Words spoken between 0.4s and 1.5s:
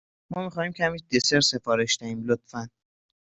می خواهیم کمی دسر